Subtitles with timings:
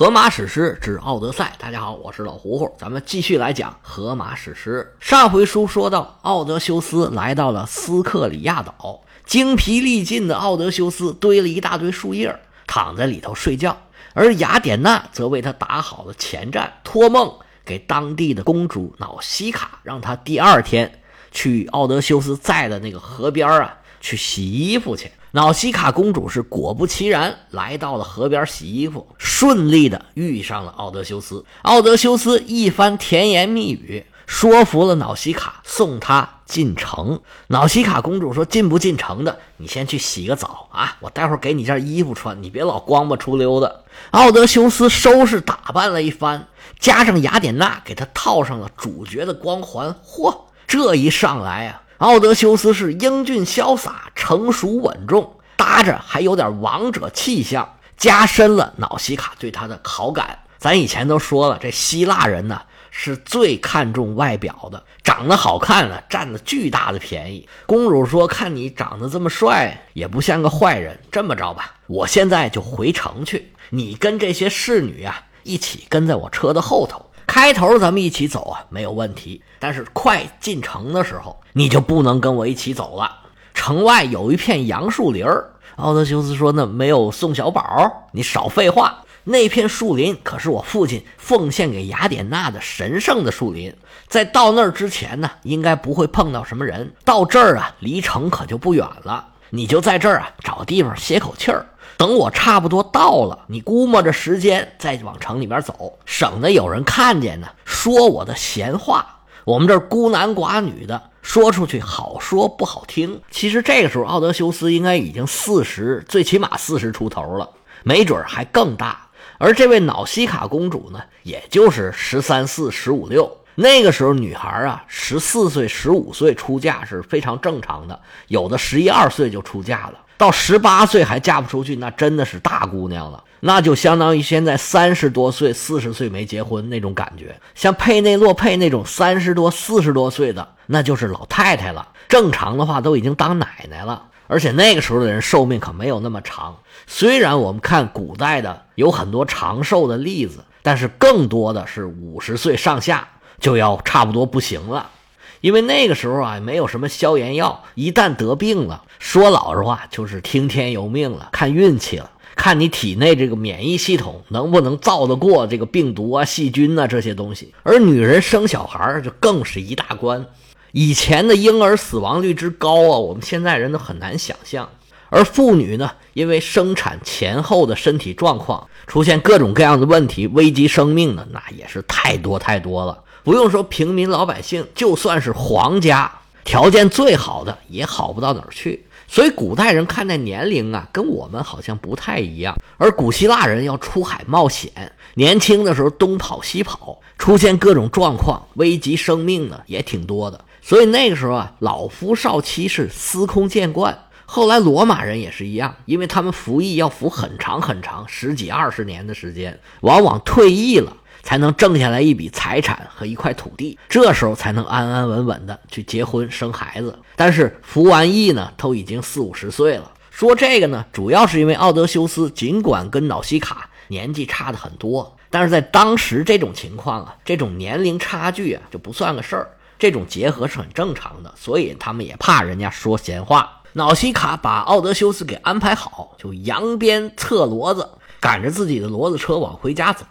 [0.00, 4.96] 荷马史诗之《奥德赛》，大家好，我是老胡胡，咱们继续来讲荷马史诗。
[4.98, 12.34] 上回书说到，奥德修斯来到了斯克里亚岛，精疲力尽的奥德修斯堆了一大堆树叶，
[12.66, 13.76] 躺在里头睡觉，
[14.14, 17.30] 而雅典娜则为他打好了前站，托梦
[17.62, 25.10] 给当地的公主瑙西卡，让她第二天去奥德修斯在的那个河边啊，去洗衣服去。
[25.32, 31.44] 瑙西卡公主是果不其然来到了河边洗衣服，顺利的遇上了奥德修斯。
[31.62, 37.20] 奥德修斯一番甜言蜜语，说服了瑙西卡送她进城。
[37.46, 46.48] 瑙西卡公主说：“进不进城的，你先去洗个澡啊，我待会儿给你件衣服穿，你别老光不出溜的。”奥德修斯收拾打扮了一番，
[46.80, 51.82] 加上雅典娜给他套上了主角的光环，嚯，这一上来呀！
[52.00, 60.38] 奥德修斯是英俊潇洒、成熟稳重，搭着还有点王者气象，加深了瑙西卡对他的好感。
[60.56, 67.46] 咱以前都说了，这希腊人呢是最看重外表的，长得好看呢占了巨大的便宜。
[67.66, 70.98] 公主说：“看你长得这么帅，也不像个坏人。
[71.12, 79.40] 这么着吧，我现在就回城去，你跟这些侍女啊一起跟在我车的后头。”开头咱们一起走啊，没有问题。
[79.60, 83.18] 但是快进城的时候，你就不能跟我一起走了。
[83.54, 85.48] 城外有一片杨树林儿。
[85.76, 88.08] 奥德修斯说：“那没有宋小宝？
[88.10, 89.04] 你少废话。
[89.22, 93.72] 那片树林可是我父亲奉献给雅典娜的神圣的树林。
[94.08, 96.92] 在到那儿之前呢，应该不会碰到什么人。
[97.04, 99.24] 到这儿啊，离城可就不远了。
[99.50, 101.64] 你就在这儿啊，找地方歇口气儿。”
[102.00, 109.18] 等我差不多到了，你估摸着时间再往城里边走，省得有人看见呢，说我的闲话。
[109.44, 113.20] 我们这孤男寡女的，说出去好说不好听。
[113.30, 117.46] 其实这个时候，奥德修斯应该已经四十，最起码四十出头了，
[117.82, 119.08] 没准还更大。
[119.36, 123.30] 而这位瑙西卡公主呢，也就是十三四、十五六。
[123.56, 129.98] 那个时候，女孩啊，十四岁、十五岁出嫁是非常正常的，有的十一二岁就出嫁了。
[130.20, 137.34] 到十八岁还嫁不出去，那真的是大姑娘了，那就相当于现在三十多岁、四十岁没结婚那种感觉。
[137.54, 141.88] 像佩内洛佩那种三十多、四十多岁的，那就是老太太了。
[142.06, 146.54] 正常的话都已经当奶奶了，而且那个时候的人寿命可没有那么长。
[146.86, 153.08] 虽然我们看古代的有很多长寿的例子，但是更多的是五十岁上下
[153.38, 154.90] 就要差不多不行了。
[155.40, 167.54] 因为那个时候啊，没有什么消炎药，一旦得病了，说老实话就是听天由命了，看运气了，看你体内这个免疫系统能不能造得过这个病毒啊、细菌啊这些东西。
[167.62, 170.26] 而女人生小孩就更是一大关，
[170.72, 174.68] 以前的婴儿死亡率之高啊，我们现在人都很难想象。
[175.08, 183.02] 而妇女呢，因为生产前后的身体状况出现各种各样的问题，危及生命的那也是太多太多了。
[183.22, 186.10] 不用说，平民老百姓，就算是皇家
[186.44, 188.86] 条件最好的，也好不到哪儿去。
[189.06, 192.56] 所以，古代人看待年龄啊，跟我们好像不太一样。
[192.76, 194.70] 而古希腊人要出海冒险，
[195.14, 200.44] 年轻的时候东跑西跑，出现各种状况，危及生命的也挺多的。
[200.62, 204.06] 所以那个时候啊，老夫少妻是司空见惯。
[204.26, 210.96] 后来罗马人也是一样，因为他们服役要服很长很长，十几二十年的时间，往往退役了。
[211.22, 216.98] 才能挣下来一笔财产和一块土地，这时候才能安安稳稳的去结婚生孩子。
[217.16, 219.90] 但是服完役呢，都已经四五十岁了。
[220.10, 233.62] 说这个呢，主要是因为奥德修斯尽管跟瑙西卡年纪差的很多，但是在当时这种情况啊，这种年龄差距啊就不算个事儿，这种结合是很正常的，所以他们也怕人家说闲话。
[233.72, 237.88] 瑙西卡把奥德修斯给安排好，就扬鞭策骡子。
[238.20, 240.04] 赶着自己的骡子车往回家走，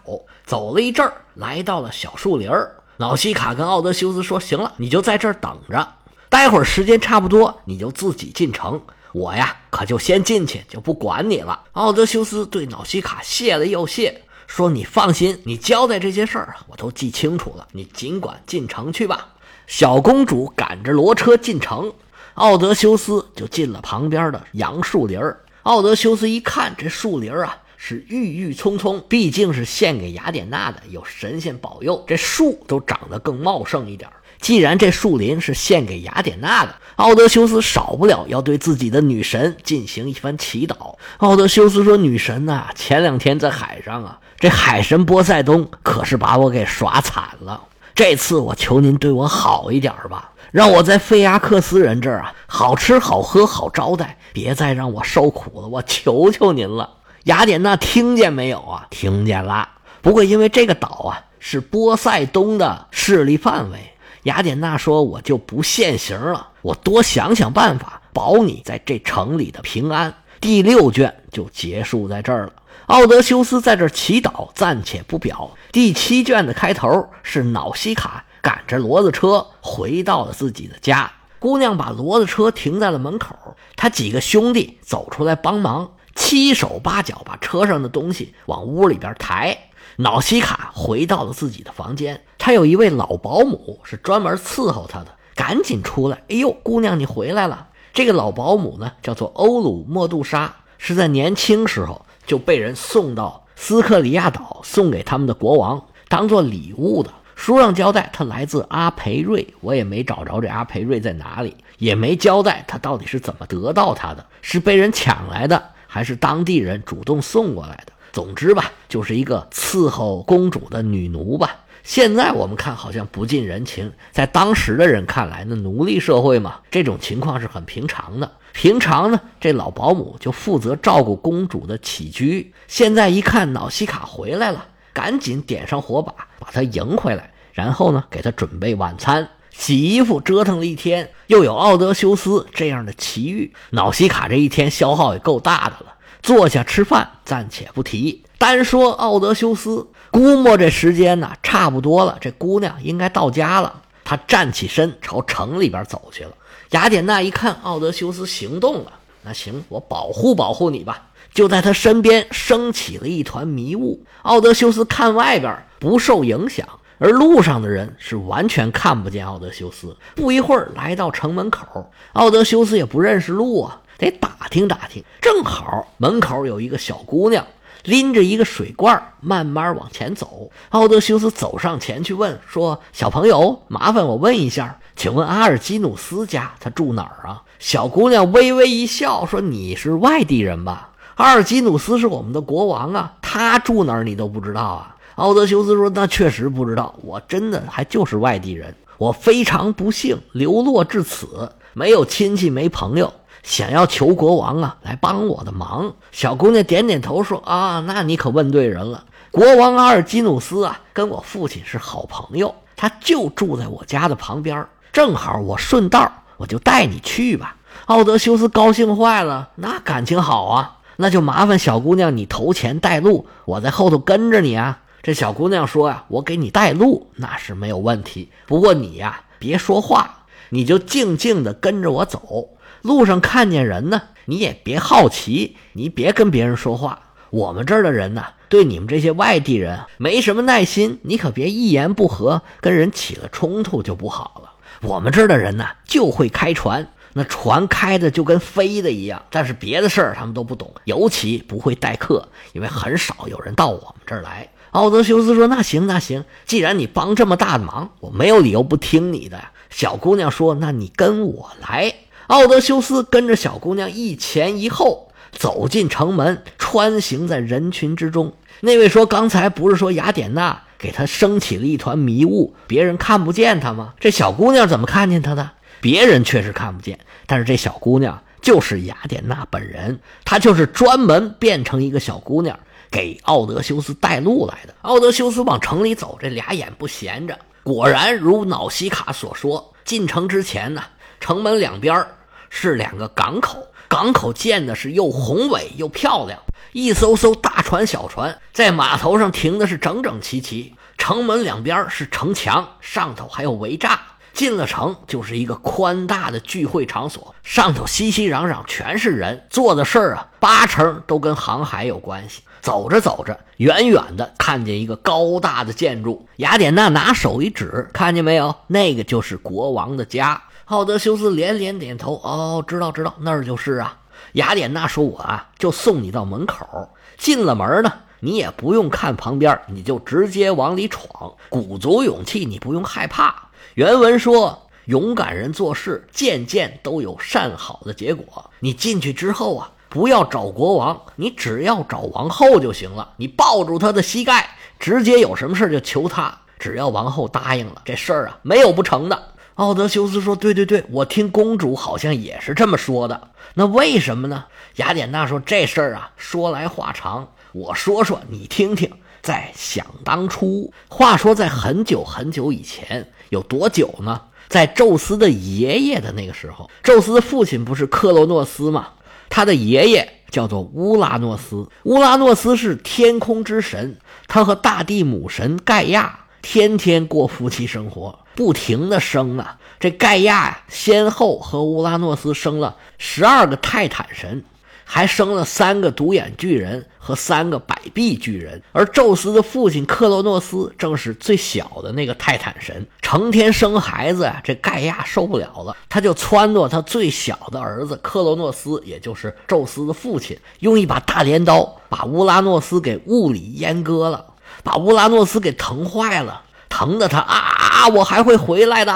[0.44, 2.74] 走了一阵儿，来到了小树林儿。
[2.96, 5.88] 老西卡跟奥德修斯说：“行了，你就在这儿等着，
[6.28, 8.78] 待会儿时间差不多，你就自己进城。
[9.12, 17.66] 我呀，可就先进去，就不管你了。”奥德修斯对老西卡谢了又谢，说：“你放心，你交代这些事儿啊，我都记清楚了。
[17.72, 19.28] 你尽管进城去吧。”
[19.66, 21.92] 小公主赶着骡车进城，
[22.34, 25.40] 奥德修斯就进了旁边的杨树林儿。
[25.62, 27.56] 奥德修斯一看这树林儿啊。
[27.82, 34.10] 是郁郁葱葱，毕竟是献给雅典娜的，有神仙保佑，这树都长得更茂盛一点。
[34.38, 40.94] 既然这树林是献给雅典娜的，奥德修斯少不了要对自己的女神进行一番祈祷。
[41.16, 47.62] 奥德修斯说：“女神呐，前两天在海上啊，这海神波塞冬可是把我给耍惨了。
[47.94, 58.86] 这次我求您对我好一点吧，让我在菲亚克斯人这儿啊，好吃好喝好招待，别再让我受苦了，我求求您了。”雅典娜听见没有啊？
[58.90, 59.68] 听见了。
[60.00, 63.78] 不过因为这个岛啊是波塞冬的势力范围，
[64.22, 70.14] 雅典娜说我就不现形了，我多想想办法保你在这城里的平安。
[70.40, 72.52] 第六卷就结束在这儿了。
[72.86, 75.50] 奥德修斯在这祈祷，暂且不表。
[75.70, 83.36] 第七卷的开头是瑙西卡赶着骡子车回到了自己的家，姑娘把骡子车停在了门口，
[83.76, 89.56] 他几个兄弟走出来帮忙，七手八脚把车上的东西往屋里边抬。
[89.96, 96.16] 瑙西卡回到了自己的房间，他有一位老保姆是专门伺候他的，赶紧出来。
[96.28, 97.68] 哎呦，姑娘你回来了。
[97.92, 107.10] 这个老保姆呢，叫做欧鲁莫杜莎，是在年轻时候就被人送到斯克里亚岛，送给他们的国王当做礼物的。
[107.34, 117.92] 书上交代他来自阿培瑞，我也没找着这阿培瑞在哪里，也没交代他到底是怎么得到他的，是被人抢来的，还是当地人主动送过来的。
[118.12, 121.56] 总之吧，就是一个伺候公主的女奴吧。
[121.82, 128.30] 现在我们看好像不近人情，在当时的人看来，那奴隶社会嘛，这种情况是很平常的。
[128.52, 132.52] 平常呢，这老保姆就负责照顾公主的起居。
[132.68, 145.94] 现在一看瑙西卡回来了，赶紧点上火把，把她迎回来，然后呢，给她准备晚餐、洗衣服，折腾了一天，又有奥德修斯这样的奇遇，瑙西卡这一天消耗也够大的了。
[146.22, 149.88] 坐下吃饭，暂且不提，单说奥德修斯。
[150.10, 152.18] 估摸这时间呢，差不多了。
[152.20, 153.82] 这姑娘应该到家了。
[154.04, 156.32] 他站起身，朝城里边走去了。
[156.70, 158.92] 雅典娜一看奥德修斯行动了，
[159.22, 161.10] 那行，我保护保护你吧。
[161.32, 164.04] 就在他身边升起了一团迷雾。
[164.22, 166.68] 奥德修斯看外边不受影响，
[167.00, 169.96] 而路上的人是完全看不见奥德修斯。
[170.14, 175.02] 不一会儿，来到城门口，奥德修斯也不认识路啊，得打听打听。
[175.20, 177.44] 正好门口有一个小姑娘。
[177.84, 180.50] 拎着一个水罐，慢慢往前走。
[180.68, 190.90] 奥德修斯走上前去问说：“小朋友，麻烦我问一下，请问阿尔基努斯家他住哪儿啊？”小姑娘微微一笑说：“你是外地人吧？
[191.14, 203.12] 阿尔基努斯是我们的国王啊，他住哪儿你都不知道啊？”奥德修斯说：“那确实不知道，我真的还就是外地人，我非常不幸流落至此，没有亲戚，没朋友。”
[203.42, 209.04] 想要求国王啊来帮我的忙，小姑娘点点头说：“啊，那你可问对人了。
[209.30, 217.56] 国王阿尔基努斯啊，跟我父亲是好朋友，他就住在我家的旁边，正好我顺道，我就带你去吧。”
[217.86, 224.78] 奥德修斯高兴坏了，那感情好啊，那就麻烦小姑娘你头前带路，我在后头跟着你啊。
[225.02, 232.50] 这小姑娘说呀：“我给你带路那是没有问题，不过你呀别说话，你就静静的跟着我走。”
[232.82, 236.98] 路上看见人呢，你也别好奇，你别跟别人说话。
[237.30, 244.50] 我们这儿的人呢，对你们这些外地人没什么耐心，你可别一言不合跟人起了冲突就不好了。
[244.82, 254.48] 我们这儿的人呢，就会开船，那船开的就跟飞的一样，但是别的事儿他们都不懂，尤其不会待客，因为很少有人到我们这儿来。
[254.70, 261.94] 奥德修斯说：“那行，那行，既然你帮这么大的忙，我没有理由不听你的。”小姑娘说：“那你跟我来。”
[262.28, 268.32] 奥德修斯跟着小姑娘一前一后走进城门，穿行在人群之中。
[268.60, 273.94] 那位说：“刚才不是说雅典娜给他升起了一团迷雾，别人看不见他吗？
[273.98, 275.50] 这小姑娘怎么看见他的？
[275.80, 282.58] 别人确实看不见，但是这小姑娘就是雅典娜本人，她就是专门变成一个小姑娘
[282.90, 284.74] 给奥德修斯带路来的。
[284.82, 290.82] 奥德修斯往城里走，这俩眼不闲着，果然如瑙西卡所说，进城之前呢，
[291.20, 292.04] 城门两边
[292.48, 296.40] 是两个港口，港口建的是又宏伟又漂亮，
[296.72, 300.74] 一艘艘大船、小船在码头上停的是整整齐齐。
[300.98, 303.96] 城门两边是城墙，上头还有围栅。
[304.34, 312.42] 进了城就是一个宽大的聚会场所，上头熙熙攘攘全是人，做的事儿啊，八成都跟航海有关系。
[312.60, 318.54] 走着走着，远远的看见一个高大的建筑，雅典娜拿手一指，看见没有？
[318.66, 320.42] 那个就是国王的家。
[320.66, 323.96] 奥德修斯连连点头，哦，知道知道，那儿就是啊。
[324.34, 326.88] 雅典娜说：“我啊，就送你到门口，
[327.18, 338.50] 进了门呢，你也不用看旁边，你就直接往里闯，鼓足勇气，你不用害怕。”原文说：“勇敢人做事，件件都有善好的结果。
[338.60, 343.10] 你进去之后啊，不要找国王，你只要找王后就行了。
[343.16, 349.20] 你抱住他的膝盖，直接有什么事就求他，只要王后答应了，这事儿啊，没有不成的。”
[349.56, 353.28] 奥德修斯说：“对对对，我听公主好像也是这么说的。
[353.54, 354.44] 那为什么呢？”
[354.76, 358.90] 雅典娜说：“这事儿啊，说来话长，我说说你听听。
[359.20, 364.22] 在想当初，话说在很久很久以前，有多久呢？
[364.48, 368.88] 在宙斯的爷爷的那个时候，宙斯的父亲不是克洛诺斯吗？
[369.30, 373.96] 他的爷爷叫做乌拉诺斯，乌拉诺斯是天空之神，
[374.28, 379.58] 他和大地母神盖亚天天过夫妻生活，不停的生啊。
[379.78, 384.44] 这盖亚呀，先后和乌拉诺斯生了十二个泰坦神。
[384.92, 404.26] 还生了三个独眼巨人和三个百臂巨人，而宙斯的父亲克洛诺斯正是最小的那个泰坦神，成天生孩子呀，这盖亚受不了了，他就撺掇他最小的儿子克洛诺斯，也就是宙斯的父亲，用一把大镰刀把乌拉诺斯给物理阉割了，
[404.64, 408.92] 把乌拉诺斯给疼坏了，疼得他啊，我还会回来的。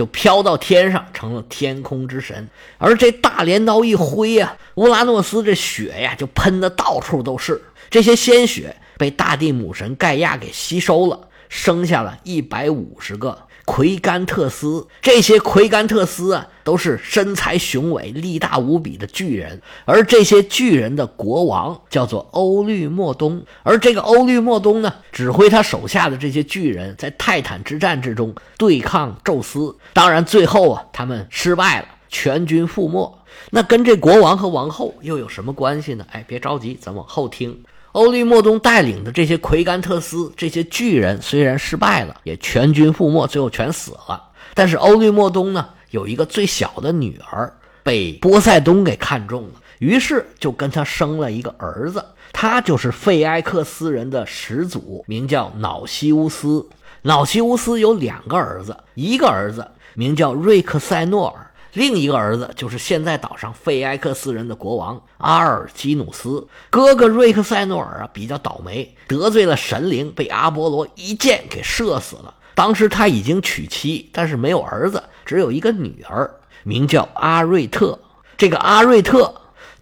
[0.00, 2.48] 就飘到天上，成了天空之神。
[2.78, 7.60] 而这大镰刀一挥呀，乌拉诺斯这血呀就喷的到处都是。
[7.90, 13.46] 这些鲜血被大地母神盖亚给吸收了，生下了一百五十个。
[13.72, 19.62] 奎甘特斯，这些奎甘特斯啊，都是身材雄伟、力大无比的巨人。
[19.84, 29.76] 而这些巨人的国王叫做欧律莫东，而这个欧律莫东呢，指挥他手下的这些巨人在泰坦之战之中对抗宙斯。
[29.92, 33.18] 当然，最后啊，他们失败了，全军覆没。
[33.50, 36.04] 那跟这国王和王后又有什么关系呢？
[36.10, 37.62] 哎，别着急，咱往后听。
[37.92, 44.30] 欧律莫东带领的这些奎甘特斯，这些巨人虽然失败了，也全军覆没，最后全死了。
[44.54, 56.68] 但是欧律莫东呢，有一个最小的女儿，被波塞冬给看中了，于是就跟他生了一个儿子，他就是费埃克斯人的始祖，名叫瑙西乌斯。
[57.02, 61.49] 瑙西乌斯有两个儿子，一个儿子名叫瑞克塞诺尔。
[61.72, 66.46] 另一个儿子就是现在岛上费埃克斯人的国王阿尔基努斯。
[66.68, 72.34] 哥哥瑞克塞诺尔啊，比较倒霉，得罪了神灵，被阿波罗一箭给射死了。
[72.54, 76.30] 当时他已经娶妻，但是没有儿子，只有一个女儿，
[76.64, 77.98] 名叫阿瑞特。
[78.36, 79.32] 这个阿瑞特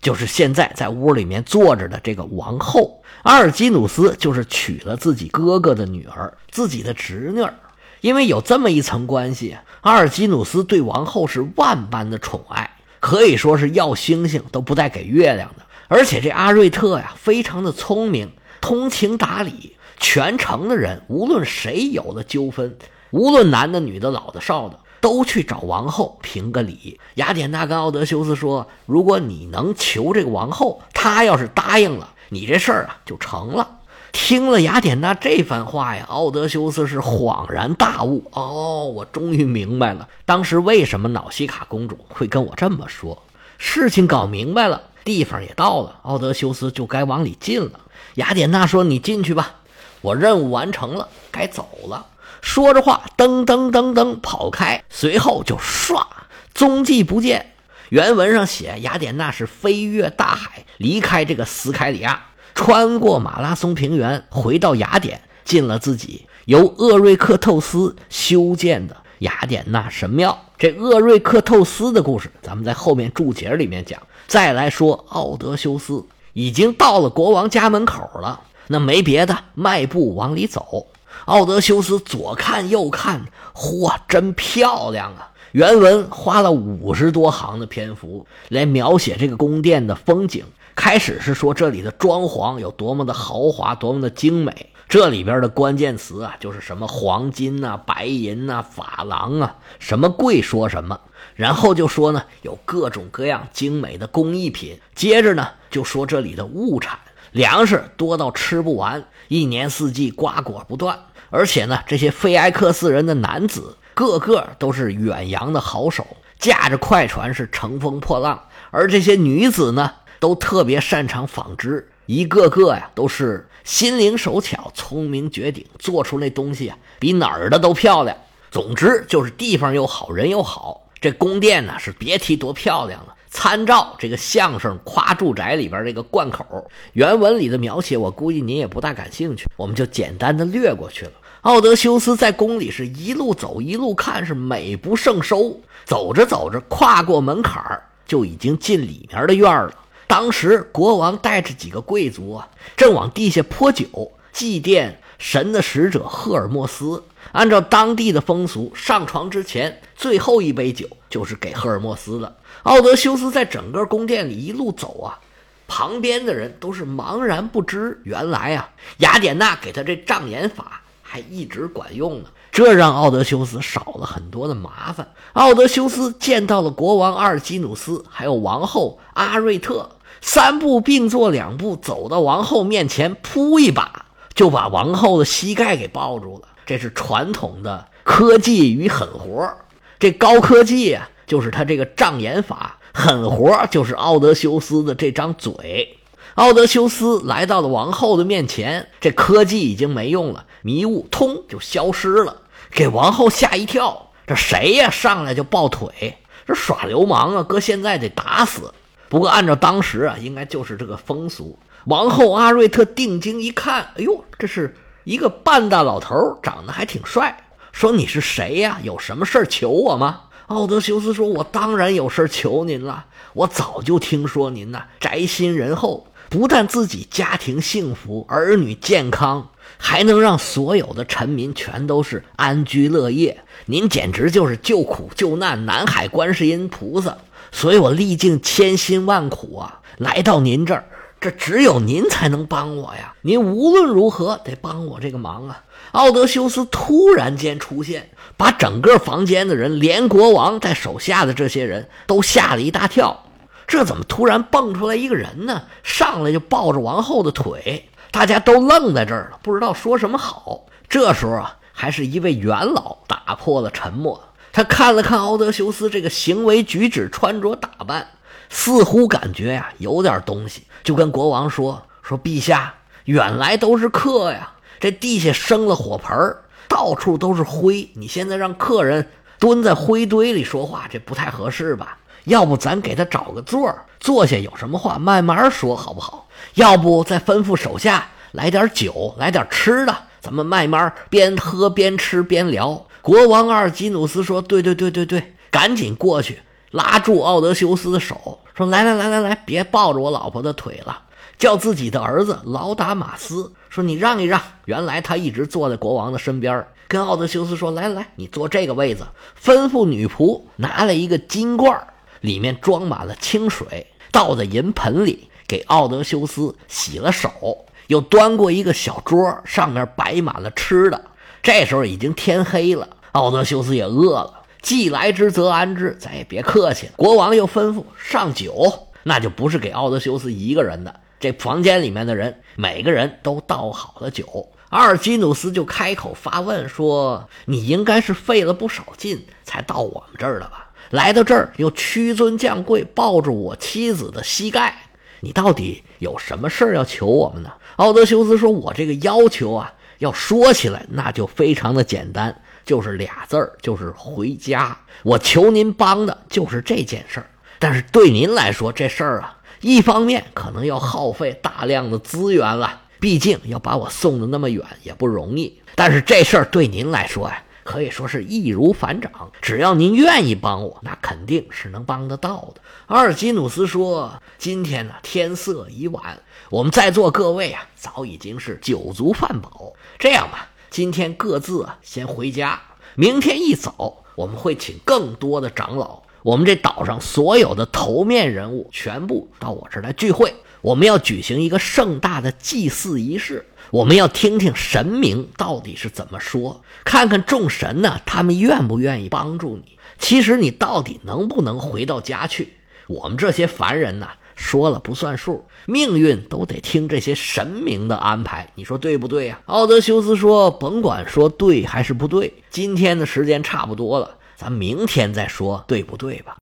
[0.00, 3.02] 就是现在在屋里面坐着的这个王后。
[3.22, 7.52] 阿尔基努斯就是娶了自己哥哥的女儿，自己的侄女儿。
[8.00, 15.64] 因为有这么一层关系，阿尔基努斯对王后是万般的宠爱，可以说是要星星都不带给月亮的。
[15.88, 19.76] 而且这阿瑞特呀，非常的聪明，通情达理。
[20.00, 22.76] 全城的人无论谁有了纠纷，
[23.10, 27.00] 无论男的、女的、老的、少的，都去找王后评个理。
[27.14, 33.77] 雅典娜跟奥德修斯说：“如果你能求这个王后，她要是答应了，你这事儿啊就成了。”
[34.12, 38.28] 听了雅典娜这番话呀，奥德修斯是恍然大悟。
[38.32, 43.22] 哦，我终于明白了，当时为什么瑙西卡公主会跟我这么说。
[43.58, 47.80] 事情搞明白了，地方也到了，奥德修斯就该往里进了。
[48.14, 49.56] 雅典娜说：“你进去吧，
[50.00, 52.06] 我任务完成了，该走了。”
[52.40, 56.06] 说着话，噔噔噔噔跑开，随后就唰，
[56.54, 57.54] 踪迹不见。
[57.90, 62.26] 原文上写，雅典娜是飞越大海，离开这个斯凯里亚。
[62.58, 70.36] 穿过马拉松平原，回到雅典，进了自己由厄瑞克透斯修建的雅典娜神庙。
[70.58, 74.02] 这厄瑞克透斯的故事，咱们在后面注解里面讲。
[74.26, 80.88] 再来说，奥德修斯已经到了国王家门口了，那没别的，迈步往里走。
[81.26, 83.24] 奥德修斯左看右看，
[83.54, 85.30] 嚯，真漂亮啊！
[85.52, 90.44] 原文花了五十多行的篇幅来描写这个宫殿的风景。
[90.78, 94.70] 开始是说这里的装潢有多么的豪华，多么的精美。
[94.88, 101.00] 这里边的关键词啊，就是什么黄金呐、白银呐、珐琅啊，什么贵说什么。
[101.34, 104.78] 然后就说呢，有各种各样精美的工艺品。
[104.94, 106.96] 接着呢，就说这里的物产，
[107.32, 110.96] 粮食多到吃不完，一年四季瓜果不断。
[111.30, 116.06] 而且呢，这些菲埃克斯人的男子个个都是远洋的好手，
[116.38, 118.44] 驾着快船是乘风破浪。
[118.70, 119.92] 而这些女子呢？
[120.18, 128.16] 都特别擅长纺织，一个个呀都是心灵手巧、聪明绝顶，做出那东西啊比哪儿的都漂亮。
[128.50, 130.88] 总之就是地方又好，人又好。
[131.00, 133.14] 这宫殿呢是别提多漂亮了。
[133.30, 141.12] 参照这个相声夸住宅里边这个贯口，原文里的描写，我估计您也不大感兴趣，我们就简单的略过去了。
[141.42, 145.60] 奥德修斯在宫里是一路走一路看，是美不胜收。
[145.84, 147.62] 走着走着，跨过门槛，
[148.06, 149.72] 就已经进里面的院了。
[150.08, 157.04] 当时国王带着几个贵族啊，正往地下泼酒祭奠神的使者赫尔墨斯。
[157.32, 162.36] 按照当地的风俗，上床之前最后一杯酒就是给赫尔墨斯的。
[162.62, 165.20] 奥德修斯在整个宫殿里一路走啊，
[165.66, 168.00] 旁边的人都是茫然不知。
[168.04, 175.06] 原来啊，雅典娜给他这障眼法还一直管用呢，这让奥德修斯少了很多的麻烦。
[175.34, 186.48] 奥德修斯见到了国王阿尔基努斯，还有王后阿瑞特，三步并作两步走到王后面前，扑一把就把王后的膝盖给抱住了。
[186.66, 189.50] 这是传统的科技与狠活
[189.98, 192.78] 这高科技啊，就是他这个障眼法。
[192.92, 195.98] 狠活就是奥德修斯的这张嘴。
[196.34, 204.10] 奥德修斯来到了王后的面前，这科技已经没用了，迷雾通就消失了，给王后吓一跳。
[204.26, 204.90] 这谁呀？
[204.90, 207.42] 上来就抱腿，这耍流氓啊！
[207.42, 208.74] 搁现在得打死。
[209.08, 211.58] 不过按照当时啊，应该就是这个风俗。
[211.86, 214.74] 王后阿瑞特定睛一看，哎呦，这是
[215.04, 217.44] 一个半大老头，长得还挺帅。
[217.72, 218.78] 说你是谁呀？
[218.82, 220.22] 有什么事求我吗？
[220.48, 223.04] 奥德修斯说：“我当然有事求您了。
[223.34, 233.44] 我早就听说您呐，宅心仁厚，不但自己家庭幸福，儿女健康，还能让所有的臣民全都是安居乐业。
[233.66, 237.18] 您简直就是救苦救难南海观世音菩萨。
[237.52, 240.84] 所以我历尽千辛万苦啊，来到您这儿，
[241.20, 243.14] 这只有您才能帮我呀。
[243.22, 248.10] 您无论如何得帮我这个忙啊。”奥德修斯突然间出现。
[248.36, 253.24] 把整个房间的人，连国王在手下的这些人都吓了一大跳。
[253.66, 255.62] 这怎么突然蹦出来一个人呢？
[255.82, 260.66] 上来就抱着王后的腿，大家都愣在这儿了，不知道说什么好。
[260.88, 264.22] 这时候啊，还是一位元老打破了沉默。
[264.52, 268.06] 他看了看奥德修斯这个行为举止、穿着打扮，
[268.48, 272.74] 似乎感觉呀有点东西，就跟国王说：“说陛下，
[273.04, 281.96] 远来都是客呀，这地下生了火盆儿。”到处都是灰，你现在让客人蹲在灰堆里说话，这不太合适吧？
[282.24, 286.28] 要不咱给他找个座儿坐下，有什么话慢慢说，好不好？
[286.54, 292.84] 要不再吩咐手下来点酒，来点吃的，咱们慢慢边喝边吃边聊。
[293.08, 296.40] 国王阿尔基努斯说：“对对对对对，赶紧过去
[296.72, 301.04] 拉住奥德修斯的手，说来来来来来，别抱着我老婆的腿了。”
[301.38, 309.06] 叫自己的儿子劳达马斯说：“你让一让。”原来他一直坐在国王的身边，跟奥德修斯说：“来来，你坐这个位子。”
[309.42, 311.82] 吩咐女仆拿了一个金罐，
[312.20, 321.02] 里面装满了清水，倒在银盆里，给奥德修斯洗了手，又端过一个小桌，上面摆满了吃的。
[321.40, 326.90] 这时候已经天黑了，奥德修斯也饿了，既来之则安之，咱也别客气。
[326.96, 331.00] 国王又吩咐上酒，那就不是给奥德修斯一个人的。
[331.20, 334.48] 这房间里面的人，每个人都倒好了酒。
[334.68, 340.70] 阿尔基努斯就开口发问说：“你应该是费了不少劲才到我们这儿的吧？
[340.90, 344.90] 来到这儿又屈尊降贵，抱住我妻子的膝盖，
[345.20, 354.76] 你到底有什么事儿要求我们呢？”奥德修斯说：“我这个要求啊，要说起来那就非常的简单，就是俩字儿，就是回家。
[355.02, 357.26] 我求您帮的就是这件事儿。
[357.58, 365.60] 但是对您来说，这事儿啊。”一方面可能要耗费大量的资源了，毕竟要把我送的那么远也不容易。
[365.74, 369.30] 但是这事儿对您来说呀，可以说是易如反掌。
[369.42, 372.62] 只要您愿意帮我，那肯定是能帮得到的。
[372.86, 379.74] 阿尔基努斯说：“今天呢，天色已晚，我们在座各位啊，早已经是酒足饭饱。
[379.98, 382.58] 这样吧，今天各自啊先回家，
[382.94, 393.46] 明天一早我们会请更多的长老。”我们这岛上所有的头面人物全部到我这儿来聚会，我们要举行一个盛大的祭祀仪式。
[393.70, 399.78] 我们要听听神明到底是怎么说，看看众神呢，他们愿不愿意帮助你。
[399.98, 402.54] 其实你到底能不能回到家去？
[402.86, 408.50] 我们这些凡人呢，说了不算数，命运都得听这些神明的安排。
[408.54, 409.40] 你说对不对呀？
[409.46, 416.36] 奥德修斯说：“甭管说对还是不对，今天的时间差不多了。”咱明天再说，对不对吧？